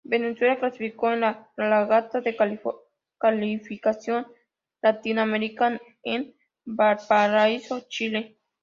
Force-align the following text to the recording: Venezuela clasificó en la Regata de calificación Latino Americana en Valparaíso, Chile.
Venezuela 0.03 0.57
clasificó 0.59 1.11
en 1.13 1.19
la 1.21 1.47
Regata 1.55 2.21
de 2.21 2.35
calificación 2.35 4.25
Latino 4.81 5.21
Americana 5.21 5.79
en 6.01 6.35
Valparaíso, 6.65 7.85
Chile. 7.87 8.39